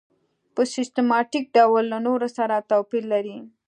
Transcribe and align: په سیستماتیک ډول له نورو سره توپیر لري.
په 0.55 0.61
سیستماتیک 0.73 1.45
ډول 1.55 1.83
له 1.93 1.99
نورو 2.07 2.27
سره 2.37 2.55
توپیر 2.69 3.03
لري. 3.13 3.37